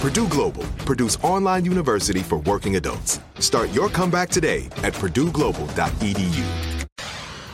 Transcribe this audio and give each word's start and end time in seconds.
Purdue 0.00 0.28
Global, 0.28 0.64
Purdue's 0.84 1.16
online 1.22 1.64
university 1.64 2.20
for 2.20 2.38
working 2.38 2.76
adults. 2.76 3.20
Start 3.38 3.70
your 3.72 3.88
comeback 3.88 4.28
today 4.28 4.66
at 4.82 4.92
purdueglobal.edu. 4.94 6.44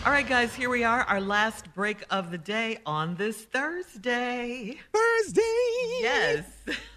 All 0.05 0.13
right, 0.13 0.27
guys, 0.27 0.53
here 0.55 0.69
we 0.71 0.83
are, 0.83 1.03
our 1.03 1.21
last 1.21 1.73
break 1.75 1.99
of 2.11 2.31
the 2.33 2.39
day 2.39 2.79
on 2.87 3.15
this 3.17 3.43
Thursday. 3.45 4.79
Thursday. 4.93 5.43
Yes. 6.01 6.45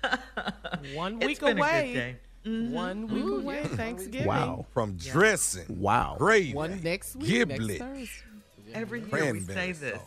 One 0.96 1.18
It's 1.18 1.26
week 1.28 1.40
been 1.42 1.50
a 1.50 1.54
good 1.54 1.60
away. 1.60 1.94
day. 1.94 2.16
Mm-hmm. 2.46 2.74
One 2.74 3.08
week 3.08 3.24
Ooh, 3.24 3.38
away. 3.40 3.62
yeah. 3.62 3.68
Thanksgiving. 3.76 4.28
Wow. 4.28 4.66
From 4.74 4.94
dressing. 4.98 5.66
Wow. 5.80 6.16
Gravy. 6.18 6.54
One 6.54 6.82
next 6.82 7.16
week. 7.18 7.28
Giblet. 7.28 7.60
Next 7.60 7.80
Thursday. 7.82 8.10
Every 8.74 9.02
year 9.02 9.34
we 9.34 9.40
say 9.42 9.72
this. 9.74 9.94
sauce. 9.96 10.02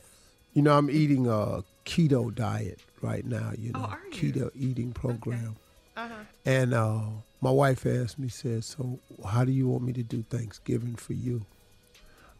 You 0.55 0.63
know, 0.63 0.77
I'm 0.77 0.91
eating 0.91 1.29
a 1.29 1.63
keto 1.87 2.35
diet 2.35 2.81
right 3.01 3.25
now. 3.25 3.53
You 3.57 3.73
know, 3.73 3.81
Oh, 3.81 3.91
are 3.93 4.01
you? 4.13 4.33
keto 4.33 4.51
eating 4.55 4.93
program. 4.93 5.57
Uh-huh. 5.97 6.15
And 6.45 6.75
uh, 6.75 7.01
my 7.41 7.51
wife 7.51 7.87
asked 7.87 8.19
me, 8.19 8.29
said, 8.29 8.65
"So, 8.65 8.99
how 9.27 9.45
do 9.47 9.53
you 9.53 9.67
want 9.69 9.83
me 9.85 9.93
to 9.95 10.03
do 10.03 10.23
Thanksgiving 10.29 10.97
for 10.97 11.15
you?" 11.15 11.47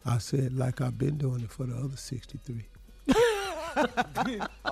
I 0.05 0.19
said, 0.19 0.53
"Like 0.55 0.79
I've 0.81 0.97
been 0.99 1.17
doing 1.17 1.41
it 1.41 1.51
for 1.51 1.65
the 1.65 1.75
other 1.75 1.97
63." 1.97 2.65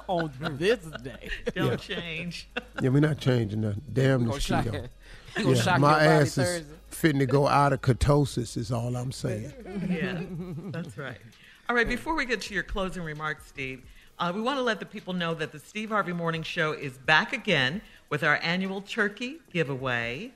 On 0.08 0.32
this 0.58 0.80
day. 1.04 1.30
Don't 1.56 1.68
Yeah. 1.72 1.76
change. 1.78 2.50
Yeah, 2.82 2.90
we're 2.90 3.00
not 3.02 3.20
changing 3.20 3.62
nothing. 3.62 3.84
Damn 3.92 4.20
Gonna 4.22 4.34
this 4.34 4.44
shock- 4.44 4.66
keto. 4.66 4.88
Yeah, 5.38 5.44
my 5.44 5.52
your 5.52 5.80
body 5.80 6.06
ass 6.06 6.28
is 6.28 6.36
Thursday. 6.36 6.66
fitting 6.88 7.20
to 7.20 7.26
go 7.26 7.46
out 7.48 7.74
of 7.74 7.82
ketosis. 7.82 8.56
Is 8.56 8.72
all 8.72 8.96
I'm 8.96 9.12
saying. 9.12 9.52
yeah, 9.90 10.22
that's 10.72 10.98
right. 10.98 11.18
All 11.68 11.76
right, 11.76 11.88
before 11.88 12.16
we 12.16 12.26
get 12.26 12.40
to 12.42 12.54
your 12.54 12.64
closing 12.64 13.04
remarks, 13.04 13.46
Steve, 13.48 13.84
uh, 14.20 14.32
we 14.34 14.42
want 14.42 14.58
to 14.58 14.64
let 14.64 14.80
the 14.80 14.86
people 14.86 15.14
know 15.14 15.34
that 15.34 15.52
the 15.52 15.60
Steve 15.60 15.90
Harvey 15.90 16.14
Morning 16.14 16.44
Show 16.44 16.72
is 16.72 16.98
back 16.98 17.34
again 17.34 17.82
with 18.10 18.24
our 18.24 18.40
annual 18.42 18.82
turkey 18.82 19.40
giveaway. 19.52 20.32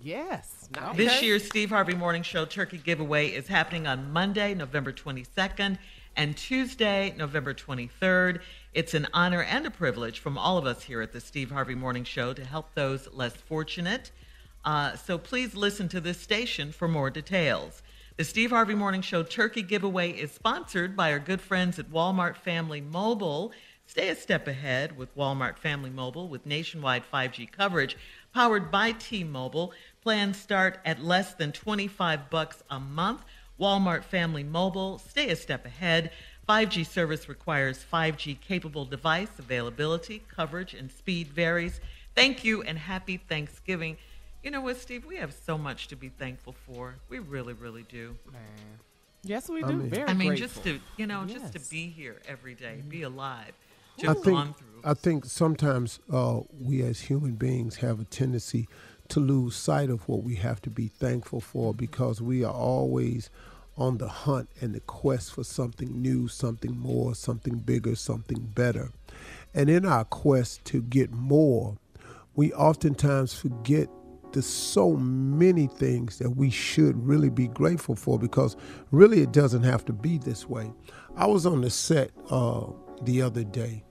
Yes. 0.00 0.68
This 0.94 1.22
year's 1.22 1.44
Steve 1.44 1.70
Harvey 1.70 1.94
Morning 1.94 2.22
Show 2.22 2.44
turkey 2.44 2.78
giveaway 2.78 3.28
is 3.28 3.48
happening 3.48 3.86
on 3.86 4.12
Monday, 4.12 4.54
November 4.54 4.92
22nd, 4.92 5.78
and 6.16 6.36
Tuesday, 6.36 7.14
November 7.16 7.52
23rd. 7.52 8.40
It's 8.74 8.94
an 8.94 9.08
honor 9.12 9.42
and 9.42 9.66
a 9.66 9.70
privilege 9.70 10.20
from 10.20 10.38
all 10.38 10.56
of 10.56 10.66
us 10.66 10.84
here 10.84 11.00
at 11.02 11.12
the 11.12 11.20
Steve 11.20 11.50
Harvey 11.50 11.74
Morning 11.74 12.04
Show 12.04 12.32
to 12.32 12.44
help 12.44 12.74
those 12.74 13.08
less 13.12 13.34
fortunate. 13.34 14.12
Uh, 14.64 14.94
so 14.94 15.18
please 15.18 15.56
listen 15.56 15.88
to 15.88 16.00
this 16.00 16.20
station 16.20 16.70
for 16.70 16.86
more 16.86 17.10
details. 17.10 17.82
The 18.18 18.24
Steve 18.24 18.50
Harvey 18.50 18.74
Morning 18.74 19.00
Show 19.00 19.22
turkey 19.22 19.62
giveaway 19.62 20.10
is 20.10 20.32
sponsored 20.32 20.96
by 20.96 21.12
our 21.12 21.20
good 21.20 21.40
friends 21.40 21.78
at 21.78 21.92
Walmart 21.92 22.34
Family 22.34 22.80
Mobile. 22.80 23.52
Stay 23.86 24.08
a 24.08 24.16
step 24.16 24.48
ahead 24.48 24.98
with 24.98 25.16
Walmart 25.16 25.56
Family 25.56 25.90
Mobile 25.90 26.26
with 26.26 26.44
nationwide 26.44 27.04
5G 27.14 27.48
coverage 27.52 27.96
powered 28.34 28.72
by 28.72 28.90
T-Mobile. 28.90 29.72
Plans 30.02 30.36
start 30.36 30.80
at 30.84 31.00
less 31.00 31.34
than 31.34 31.52
25 31.52 32.28
bucks 32.28 32.64
a 32.68 32.80
month. 32.80 33.24
Walmart 33.60 34.02
Family 34.02 34.42
Mobile, 34.42 34.98
stay 34.98 35.30
a 35.30 35.36
step 35.36 35.64
ahead. 35.64 36.10
5G 36.48 36.84
service 36.84 37.28
requires 37.28 37.84
5G 37.92 38.40
capable 38.40 38.84
device 38.84 39.38
availability, 39.38 40.24
coverage, 40.26 40.74
and 40.74 40.90
speed 40.90 41.28
varies. 41.28 41.80
Thank 42.16 42.42
you 42.42 42.62
and 42.62 42.78
happy 42.78 43.18
Thanksgiving. 43.18 43.96
You 44.42 44.50
know 44.50 44.60
what, 44.60 44.76
Steve? 44.76 45.04
We 45.04 45.16
have 45.16 45.34
so 45.34 45.58
much 45.58 45.88
to 45.88 45.96
be 45.96 46.08
thankful 46.10 46.54
for. 46.66 46.94
We 47.08 47.18
really, 47.18 47.52
really 47.54 47.82
do. 47.88 48.16
Yes, 49.24 49.48
we 49.48 49.62
I 49.64 49.68
do. 49.68 49.76
mean- 49.76 49.90
Very 49.90 50.08
I 50.08 50.14
mean, 50.14 50.28
grateful. 50.28 50.48
just 50.48 50.62
to 50.64 50.80
you 50.96 51.06
know, 51.06 51.24
just 51.26 51.52
to 51.54 51.60
be 51.70 51.88
here 51.88 52.16
every 52.28 52.54
day, 52.54 52.82
be 52.88 53.02
alive, 53.02 53.52
to 53.98 54.06
I 54.06 54.08
have 54.10 54.22
think 54.22 54.36
gone 54.36 54.54
through. 54.54 54.80
I 54.84 54.94
think 54.94 55.24
sometimes 55.24 55.98
uh, 56.12 56.40
we 56.60 56.82
as 56.82 57.00
human 57.02 57.32
beings 57.34 57.76
have 57.76 58.00
a 58.00 58.04
tendency 58.04 58.68
to 59.08 59.20
lose 59.20 59.56
sight 59.56 59.90
of 59.90 60.08
what 60.08 60.22
we 60.22 60.36
have 60.36 60.62
to 60.62 60.70
be 60.70 60.86
thankful 60.86 61.40
for 61.40 61.74
because 61.74 62.22
we 62.22 62.44
are 62.44 62.52
always 62.54 63.30
on 63.76 63.98
the 63.98 64.08
hunt 64.08 64.48
and 64.60 64.74
the 64.74 64.80
quest 64.80 65.32
for 65.32 65.42
something 65.44 66.00
new, 66.00 66.28
something 66.28 66.78
more, 66.78 67.14
something 67.14 67.56
bigger, 67.58 67.96
something 67.96 68.38
better. 68.54 68.90
And 69.54 69.68
in 69.70 69.84
our 69.86 70.04
quest 70.04 70.64
to 70.66 70.80
get 70.82 71.10
more, 71.12 71.76
we 72.34 72.52
oftentimes 72.52 73.34
forget 73.34 73.88
the 74.38 74.42
so 74.42 74.92
many 74.92 75.66
things 75.66 76.18
that 76.18 76.30
we 76.30 76.48
should 76.48 76.96
really 77.04 77.28
be 77.28 77.48
grateful 77.48 77.96
for 77.96 78.20
because 78.20 78.56
really 78.92 79.20
it 79.20 79.32
doesn't 79.32 79.64
have 79.64 79.84
to 79.84 79.92
be 79.92 80.16
this 80.16 80.48
way. 80.48 80.70
I 81.16 81.26
was 81.26 81.44
on 81.44 81.62
the 81.62 81.70
set 81.70 82.12
uh, 82.30 82.66
the 83.02 83.20
other 83.20 83.42
day 83.42 83.82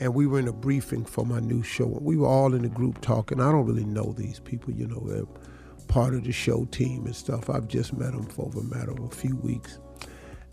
and 0.00 0.14
we 0.14 0.26
were 0.26 0.38
in 0.38 0.48
a 0.48 0.52
briefing 0.52 1.04
for 1.04 1.26
my 1.26 1.40
new 1.40 1.62
show. 1.62 1.98
We 2.00 2.16
were 2.16 2.26
all 2.26 2.54
in 2.54 2.64
a 2.64 2.70
group 2.70 3.02
talking. 3.02 3.38
I 3.38 3.52
don't 3.52 3.66
really 3.66 3.84
know 3.84 4.14
these 4.16 4.40
people, 4.40 4.72
you 4.72 4.86
know, 4.86 5.02
they're 5.06 5.26
part 5.88 6.14
of 6.14 6.24
the 6.24 6.32
show 6.32 6.64
team 6.64 7.04
and 7.04 7.14
stuff. 7.14 7.50
I've 7.50 7.68
just 7.68 7.92
met 7.92 8.12
them 8.12 8.24
for 8.24 8.50
a 8.56 8.62
matter 8.62 8.92
of 8.92 9.00
a 9.00 9.14
few 9.14 9.36
weeks. 9.36 9.78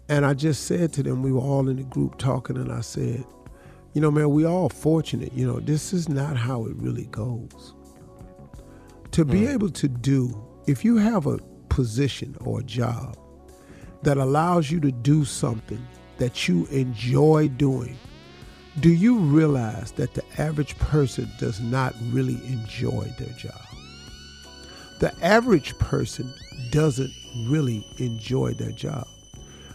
And 0.10 0.26
I 0.26 0.34
just 0.34 0.66
said 0.66 0.92
to 0.94 1.04
them, 1.04 1.24
we 1.24 1.32
were 1.32 1.40
all 1.40 1.70
in 1.70 1.78
the 1.78 1.84
group 1.84 2.18
talking, 2.18 2.58
and 2.58 2.74
I 2.74 2.82
said, 2.82 3.24
you 3.94 4.02
know, 4.02 4.12
man, 4.12 4.32
we 4.32 4.46
all 4.46 4.68
fortunate. 4.68 5.32
You 5.32 5.48
know, 5.48 5.62
this 5.62 5.94
is 5.94 6.10
not 6.10 6.36
how 6.36 6.66
it 6.66 6.76
really 6.76 7.06
goes. 7.06 7.74
To 9.14 9.24
be 9.24 9.46
able 9.46 9.70
to 9.70 9.88
do, 9.88 10.44
if 10.66 10.84
you 10.84 10.98
have 10.98 11.28
a 11.28 11.38
position 11.70 12.36
or 12.42 12.62
a 12.62 12.64
job 12.64 13.16
that 14.02 14.18
allows 14.18 14.72
you 14.72 14.80
to 14.80 14.92
do 14.92 15.24
something 15.24 15.86
that 16.18 16.48
you 16.48 16.66
enjoy 16.72 17.48
doing, 17.50 17.96
do 18.80 18.90
you 18.90 19.20
realize 19.20 19.92
that 19.94 20.16
the 20.16 20.24
average 20.40 20.76
person 20.80 21.30
does 21.38 21.60
not 21.62 21.94
really 22.12 22.42
enjoy 22.48 23.04
their 23.20 23.30
job? 23.38 23.62
The 25.00 25.14
average 25.24 25.78
person 25.78 26.34
doesn't 26.72 27.12
really 27.48 27.86
enjoy 28.00 28.54
their 28.54 28.72
job. 28.72 29.06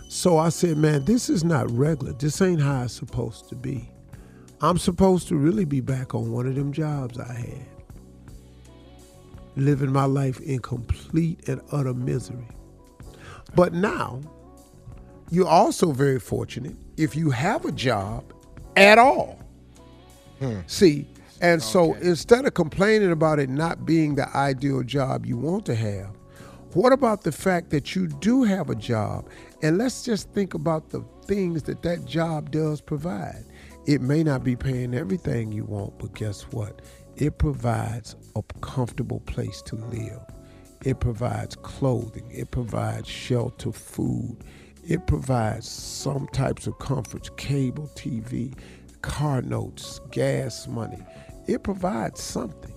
So 0.08 0.38
I 0.38 0.48
said, 0.48 0.78
man, 0.78 1.04
this 1.04 1.30
is 1.30 1.44
not 1.44 1.70
regular. 1.70 2.12
This 2.12 2.42
ain't 2.42 2.60
how 2.60 2.82
it's 2.82 2.94
supposed 2.94 3.48
to 3.50 3.54
be. 3.54 3.88
I'm 4.60 4.78
supposed 4.78 5.28
to 5.28 5.36
really 5.36 5.64
be 5.64 5.80
back 5.80 6.12
on 6.12 6.32
one 6.32 6.48
of 6.48 6.56
them 6.56 6.72
jobs 6.72 7.20
I 7.20 7.32
had. 7.34 7.77
Living 9.58 9.92
my 9.92 10.04
life 10.04 10.40
in 10.40 10.60
complete 10.60 11.48
and 11.48 11.60
utter 11.72 11.92
misery. 11.92 12.46
But 13.54 13.72
now, 13.72 14.20
you're 15.30 15.48
also 15.48 15.92
very 15.92 16.20
fortunate 16.20 16.76
if 16.96 17.16
you 17.16 17.30
have 17.30 17.64
a 17.64 17.72
job 17.72 18.32
at 18.76 18.98
all. 18.98 19.42
Hmm. 20.38 20.60
See, 20.66 21.08
and 21.40 21.62
so 21.62 21.94
instead 21.94 22.46
of 22.46 22.54
complaining 22.54 23.12
about 23.12 23.38
it 23.38 23.48
not 23.48 23.84
being 23.84 24.14
the 24.14 24.28
ideal 24.36 24.82
job 24.82 25.26
you 25.26 25.36
want 25.36 25.66
to 25.66 25.74
have, 25.74 26.16
what 26.74 26.92
about 26.92 27.22
the 27.22 27.32
fact 27.32 27.70
that 27.70 27.94
you 27.96 28.06
do 28.06 28.44
have 28.44 28.70
a 28.70 28.74
job? 28.74 29.28
And 29.62 29.78
let's 29.78 30.02
just 30.02 30.30
think 30.32 30.54
about 30.54 30.90
the 30.90 31.04
things 31.24 31.64
that 31.64 31.82
that 31.82 32.04
job 32.04 32.50
does 32.50 32.80
provide. 32.80 33.44
It 33.86 34.02
may 34.02 34.22
not 34.22 34.44
be 34.44 34.54
paying 34.54 34.94
everything 34.94 35.50
you 35.50 35.64
want, 35.64 35.98
but 35.98 36.14
guess 36.14 36.42
what? 36.42 36.82
It 37.18 37.36
provides 37.36 38.14
a 38.36 38.42
comfortable 38.60 39.18
place 39.20 39.60
to 39.62 39.74
live. 39.74 40.20
It 40.84 41.00
provides 41.00 41.56
clothing. 41.56 42.30
It 42.30 42.52
provides 42.52 43.08
shelter, 43.08 43.72
food. 43.72 44.36
It 44.86 45.04
provides 45.08 45.68
some 45.68 46.28
types 46.28 46.68
of 46.68 46.78
comforts, 46.78 47.28
cable 47.36 47.90
TV, 47.96 48.56
car 49.02 49.42
notes, 49.42 50.00
gas 50.12 50.68
money. 50.68 51.02
It 51.48 51.64
provides 51.64 52.22
something. 52.22 52.74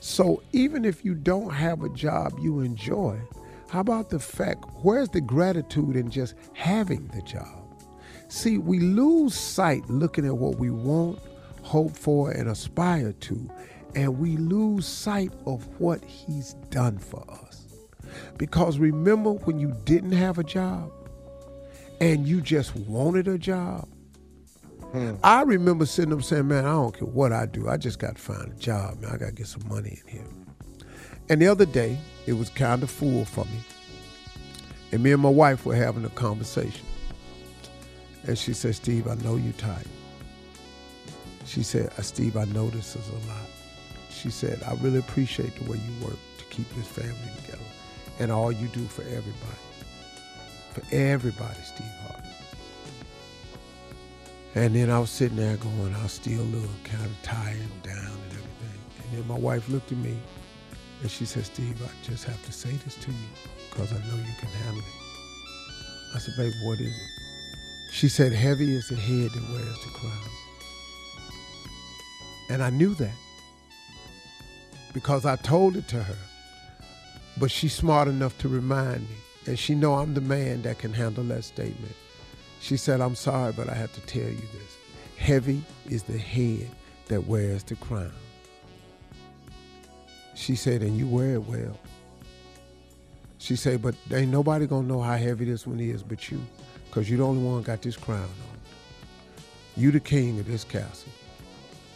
So 0.00 0.42
even 0.52 0.84
if 0.84 1.02
you 1.02 1.14
don't 1.14 1.50
have 1.50 1.82
a 1.82 1.88
job 1.88 2.34
you 2.42 2.60
enjoy, 2.60 3.18
how 3.70 3.80
about 3.80 4.10
the 4.10 4.18
fact, 4.18 4.66
where's 4.82 5.08
the 5.08 5.22
gratitude 5.22 5.96
in 5.96 6.10
just 6.10 6.34
having 6.52 7.06
the 7.08 7.22
job? 7.22 7.64
See, 8.28 8.58
we 8.58 8.80
lose 8.80 9.34
sight 9.34 9.88
looking 9.88 10.26
at 10.26 10.36
what 10.36 10.58
we 10.58 10.68
want, 10.68 11.20
hope 11.62 11.96
for, 11.96 12.30
and 12.30 12.48
aspire 12.48 13.12
to, 13.12 13.50
and 13.94 14.18
we 14.18 14.36
lose 14.36 14.86
sight 14.86 15.32
of 15.46 15.66
what 15.80 16.04
He's 16.04 16.54
done 16.70 16.98
for 16.98 17.24
us. 17.30 17.66
Because 18.38 18.78
remember 18.78 19.32
when 19.32 19.58
you 19.58 19.74
didn't 19.84 20.12
have 20.12 20.38
a 20.38 20.44
job 20.44 20.90
and 22.00 22.26
you 22.26 22.40
just 22.40 22.74
wanted 22.76 23.28
a 23.28 23.38
job? 23.38 23.88
Hmm. 24.92 25.14
I 25.24 25.42
remember 25.42 25.86
sitting 25.86 26.12
up 26.12 26.22
saying, 26.22 26.48
Man, 26.48 26.66
I 26.66 26.72
don't 26.72 26.96
care 26.96 27.08
what 27.08 27.32
I 27.32 27.46
do. 27.46 27.68
I 27.68 27.78
just 27.78 27.98
got 27.98 28.16
to 28.16 28.22
find 28.22 28.52
a 28.52 28.56
job, 28.56 29.00
man. 29.00 29.12
I 29.12 29.16
got 29.16 29.26
to 29.26 29.32
get 29.32 29.46
some 29.46 29.66
money 29.68 30.00
in 30.04 30.12
here. 30.12 30.26
And 31.30 31.40
the 31.40 31.48
other 31.48 31.64
day, 31.64 31.98
it 32.26 32.34
was 32.34 32.50
kind 32.50 32.82
of 32.82 32.90
full 32.90 33.24
for 33.24 33.44
me. 33.46 33.60
And 34.92 35.02
me 35.02 35.12
and 35.12 35.22
my 35.22 35.30
wife 35.30 35.64
were 35.64 35.74
having 35.74 36.04
a 36.04 36.10
conversation. 36.10 36.84
And 38.24 38.36
she 38.36 38.52
said, 38.52 38.74
Steve, 38.74 39.08
I 39.08 39.14
know 39.14 39.36
you're 39.36 39.54
tired. 39.54 39.86
She 41.52 41.62
said, 41.62 41.92
uh, 41.98 42.00
Steve, 42.00 42.38
I 42.38 42.46
know 42.46 42.70
this 42.70 42.96
is 42.96 43.06
a 43.10 43.28
lot. 43.28 43.46
She 44.08 44.30
said, 44.30 44.62
I 44.62 44.72
really 44.76 45.00
appreciate 45.00 45.54
the 45.54 45.70
way 45.70 45.76
you 45.76 46.06
work 46.06 46.16
to 46.38 46.44
keep 46.46 46.66
this 46.74 46.86
family 46.86 47.28
together 47.42 47.62
and 48.18 48.32
all 48.32 48.50
you 48.50 48.68
do 48.68 48.86
for 48.86 49.02
everybody. 49.02 49.62
For 50.72 50.82
everybody, 50.90 51.60
Steve 51.62 51.92
Harvey. 52.06 52.28
And 54.54 54.74
then 54.74 54.88
I 54.88 54.98
was 54.98 55.10
sitting 55.10 55.36
there 55.36 55.58
going, 55.58 55.94
I 55.94 56.06
still 56.06 56.42
little 56.42 56.70
kind 56.84 57.04
of 57.04 57.12
tired 57.22 57.58
and 57.58 57.82
down 57.82 57.98
and 57.98 58.32
everything. 58.32 58.78
And 59.04 59.18
then 59.18 59.28
my 59.28 59.38
wife 59.38 59.68
looked 59.68 59.92
at 59.92 59.98
me 59.98 60.16
and 61.02 61.10
she 61.10 61.26
said, 61.26 61.44
Steve, 61.44 61.82
I 61.82 61.90
just 62.02 62.24
have 62.24 62.42
to 62.46 62.52
say 62.52 62.70
this 62.82 62.94
to 62.94 63.10
you 63.10 63.28
because 63.68 63.92
I 63.92 63.98
know 63.98 64.16
you 64.16 64.34
can 64.40 64.48
handle 64.48 64.78
it. 64.78 66.14
I 66.14 66.18
said, 66.18 66.34
baby, 66.38 66.54
what 66.64 66.80
is 66.80 66.96
it? 66.96 67.92
She 67.92 68.08
said, 68.08 68.32
Heavy 68.32 68.74
is 68.74 68.88
the 68.88 68.96
head 68.96 69.32
that 69.32 69.50
wears 69.50 69.84
the 69.84 69.90
crown. 69.90 70.30
And 72.50 72.62
I 72.62 72.70
knew 72.70 72.94
that 72.94 73.14
because 74.92 75.24
I 75.24 75.36
told 75.36 75.76
it 75.76 75.88
to 75.88 76.02
her. 76.02 76.18
But 77.38 77.50
she's 77.50 77.74
smart 77.74 78.08
enough 78.08 78.36
to 78.38 78.48
remind 78.48 79.02
me. 79.02 79.16
And 79.46 79.58
she 79.58 79.74
know 79.74 79.94
I'm 79.94 80.14
the 80.14 80.20
man 80.20 80.62
that 80.62 80.78
can 80.78 80.92
handle 80.92 81.24
that 81.24 81.44
statement. 81.44 81.94
She 82.60 82.76
said, 82.76 83.00
I'm 83.00 83.14
sorry, 83.14 83.52
but 83.52 83.68
I 83.68 83.74
have 83.74 83.92
to 83.94 84.00
tell 84.02 84.22
you 84.22 84.36
this. 84.36 84.76
Heavy 85.16 85.62
is 85.86 86.02
the 86.02 86.18
head 86.18 86.68
that 87.08 87.26
wears 87.26 87.64
the 87.64 87.74
crown. 87.76 88.12
She 90.34 90.54
said, 90.54 90.82
and 90.82 90.96
you 90.96 91.06
wear 91.08 91.34
it 91.34 91.44
well. 91.44 91.78
She 93.38 93.56
said, 93.56 93.82
but 93.82 93.96
ain't 94.12 94.30
nobody 94.30 94.66
gonna 94.66 94.86
know 94.86 95.00
how 95.00 95.16
heavy 95.16 95.44
this 95.46 95.66
one 95.66 95.80
is 95.80 96.02
but 96.02 96.30
you 96.30 96.40
because 96.88 97.10
you're 97.10 97.18
the 97.18 97.24
only 97.24 97.42
one 97.42 97.62
got 97.62 97.82
this 97.82 97.96
crown 97.96 98.20
on. 98.20 98.60
You 99.76 99.90
the 99.90 99.98
king 99.98 100.38
of 100.38 100.46
this 100.46 100.62
castle. 100.62 101.10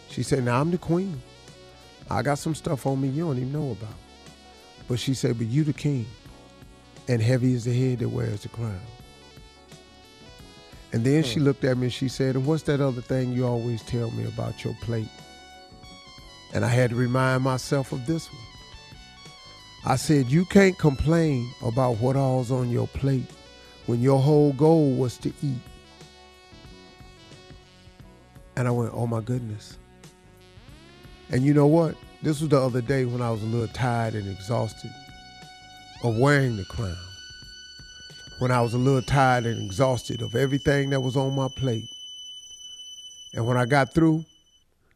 She 0.08 0.22
said, 0.22 0.44
now 0.44 0.60
I'm 0.60 0.70
the 0.70 0.78
queen. 0.78 1.20
I 2.10 2.22
got 2.22 2.38
some 2.38 2.54
stuff 2.54 2.86
on 2.86 3.00
me 3.00 3.08
you 3.08 3.24
don't 3.24 3.36
even 3.36 3.52
know 3.52 3.72
about. 3.72 3.94
But 4.88 5.00
she 5.00 5.14
said, 5.14 5.38
but 5.38 5.48
you 5.48 5.64
the 5.64 5.72
king. 5.72 6.06
And 7.08 7.20
heavy 7.20 7.54
is 7.54 7.64
the 7.64 7.72
head 7.72 8.00
that 8.00 8.08
wears 8.08 8.42
the 8.42 8.48
crown. 8.48 8.80
And 10.92 11.04
then 11.04 11.22
hmm. 11.22 11.28
she 11.28 11.40
looked 11.40 11.64
at 11.64 11.76
me 11.76 11.84
and 11.86 11.92
she 11.92 12.08
said, 12.08 12.36
and 12.36 12.46
what's 12.46 12.62
that 12.64 12.80
other 12.80 13.00
thing 13.00 13.32
you 13.32 13.46
always 13.46 13.82
tell 13.82 14.10
me 14.12 14.24
about 14.26 14.64
your 14.64 14.74
plate? 14.82 15.08
And 16.54 16.64
I 16.64 16.68
had 16.68 16.90
to 16.90 16.96
remind 16.96 17.42
myself 17.42 17.92
of 17.92 18.06
this 18.06 18.32
one. 18.32 18.42
I 19.84 19.96
said, 19.96 20.26
you 20.26 20.44
can't 20.46 20.76
complain 20.78 21.52
about 21.62 21.98
what 21.98 22.16
all's 22.16 22.50
on 22.50 22.70
your 22.70 22.88
plate 22.88 23.30
when 23.86 24.00
your 24.00 24.20
whole 24.20 24.52
goal 24.52 24.94
was 24.94 25.16
to 25.18 25.32
eat. 25.42 25.60
And 28.56 28.66
I 28.66 28.70
went, 28.70 28.92
oh 28.94 29.06
my 29.06 29.20
goodness. 29.20 29.78
And 31.30 31.44
you 31.44 31.52
know 31.52 31.66
what? 31.66 31.96
This 32.22 32.40
was 32.40 32.50
the 32.50 32.60
other 32.60 32.80
day 32.80 33.04
when 33.04 33.20
I 33.20 33.30
was 33.30 33.42
a 33.42 33.46
little 33.46 33.68
tired 33.68 34.14
and 34.14 34.28
exhausted 34.28 34.90
of 36.02 36.16
wearing 36.16 36.56
the 36.56 36.64
crown. 36.64 36.96
When 38.38 38.50
I 38.50 38.60
was 38.60 38.74
a 38.74 38.78
little 38.78 39.02
tired 39.02 39.46
and 39.46 39.64
exhausted 39.64 40.22
of 40.22 40.34
everything 40.34 40.90
that 40.90 41.00
was 41.00 41.16
on 41.16 41.34
my 41.34 41.48
plate. 41.56 41.88
And 43.34 43.46
when 43.46 43.56
I 43.56 43.64
got 43.64 43.92
through, 43.92 44.24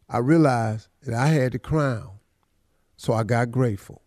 I 0.09 0.19
realized 0.19 0.89
that 1.03 1.15
I 1.15 1.27
had 1.27 1.53
the 1.53 1.59
crown. 1.59 2.11
So 2.97 3.13
I 3.13 3.23
got 3.23 3.51
grateful. 3.51 4.03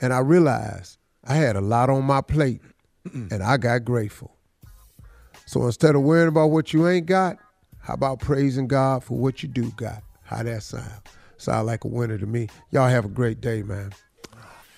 And 0.00 0.12
I 0.12 0.18
realized 0.18 0.98
I 1.24 1.34
had 1.34 1.56
a 1.56 1.60
lot 1.60 1.88
on 1.88 2.04
my 2.04 2.20
plate 2.20 2.60
and 3.12 3.42
I 3.42 3.56
got 3.56 3.84
grateful. 3.84 4.36
So 5.46 5.64
instead 5.66 5.94
of 5.94 6.02
worrying 6.02 6.28
about 6.28 6.48
what 6.48 6.72
you 6.72 6.86
ain't 6.88 7.06
got, 7.06 7.38
how 7.80 7.94
about 7.94 8.20
praising 8.20 8.66
God 8.66 9.04
for 9.04 9.18
what 9.18 9.42
you 9.42 9.48
do 9.48 9.70
got? 9.72 10.02
How 10.22 10.42
that 10.42 10.62
sound? 10.62 11.02
Sound 11.44 11.66
like 11.66 11.84
a 11.84 11.88
winner 11.88 12.16
to 12.16 12.24
me. 12.24 12.48
Y'all 12.70 12.88
have 12.88 13.04
a 13.04 13.08
great 13.08 13.42
day, 13.42 13.62
man. 13.62 13.92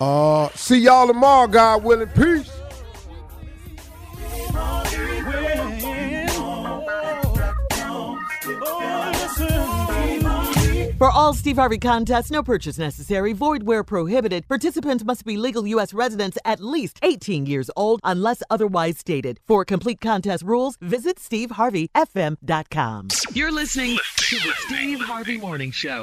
Uh, 0.00 0.48
see 0.56 0.78
y'all 0.80 1.06
tomorrow, 1.06 1.46
God 1.46 1.84
willing. 1.84 2.08
Peace. 2.08 2.50
For 10.98 11.10
all 11.10 11.34
Steve 11.34 11.56
Harvey 11.56 11.78
contests, 11.78 12.30
no 12.32 12.42
purchase 12.42 12.78
necessary, 12.78 13.32
void 13.32 13.62
where 13.64 13.84
prohibited. 13.84 14.48
Participants 14.48 15.04
must 15.04 15.24
be 15.24 15.36
legal 15.36 15.66
U.S. 15.68 15.94
residents 15.94 16.36
at 16.44 16.58
least 16.58 16.98
18 17.02 17.46
years 17.46 17.70
old 17.76 18.00
unless 18.02 18.42
otherwise 18.50 18.98
stated. 18.98 19.38
For 19.46 19.64
complete 19.64 20.00
contest 20.00 20.42
rules, 20.42 20.78
visit 20.80 21.18
SteveHarveyFM.com. 21.18 23.08
You're 23.34 23.52
listening 23.52 23.98
to 24.16 24.36
the 24.36 24.52
Steve 24.66 25.00
Harvey 25.02 25.38
Morning 25.38 25.70
Show. 25.70 26.02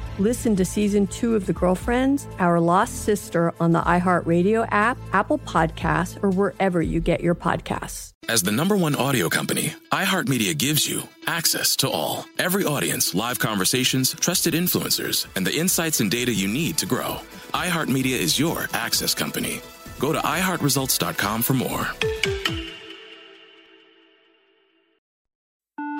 Listen 0.19 0.55
to 0.57 0.65
season 0.65 1.07
two 1.07 1.35
of 1.35 1.45
The 1.45 1.53
Girlfriends, 1.53 2.27
Our 2.37 2.59
Lost 2.59 3.03
Sister 3.05 3.53
on 3.59 3.71
the 3.71 3.81
iHeartRadio 3.81 4.67
app, 4.69 4.97
Apple 5.13 5.39
Podcasts, 5.39 6.21
or 6.21 6.29
wherever 6.29 6.81
you 6.81 6.99
get 6.99 7.21
your 7.21 7.33
podcasts. 7.33 8.11
As 8.27 8.43
the 8.43 8.51
number 8.51 8.75
one 8.75 8.95
audio 8.95 9.29
company, 9.29 9.73
iHeartMedia 9.91 10.57
gives 10.57 10.87
you 10.87 11.03
access 11.27 11.75
to 11.77 11.89
all. 11.89 12.25
Every 12.37 12.65
audience, 12.65 13.15
live 13.15 13.39
conversations, 13.39 14.13
trusted 14.13 14.53
influencers, 14.53 15.25
and 15.35 15.47
the 15.47 15.57
insights 15.57 16.01
and 16.01 16.11
data 16.11 16.33
you 16.33 16.47
need 16.47 16.77
to 16.79 16.85
grow. 16.85 17.17
iHeartMedia 17.53 18.17
is 18.19 18.37
your 18.37 18.67
access 18.73 19.15
company. 19.15 19.61
Go 19.97 20.11
to 20.13 20.19
iHeartResults.com 20.19 21.41
for 21.41 21.53
more. 21.53 21.87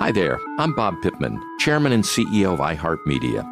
Hi 0.00 0.12
there, 0.12 0.38
I'm 0.58 0.74
Bob 0.74 1.00
Pittman, 1.02 1.40
Chairman 1.60 1.92
and 1.92 2.04
CEO 2.04 2.54
of 2.54 2.58
iHeartMedia. 2.58 3.51